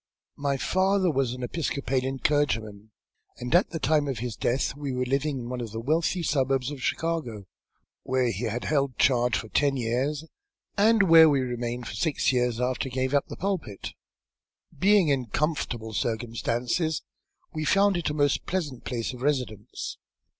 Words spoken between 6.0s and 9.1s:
suburbs of Chicago, where he had held a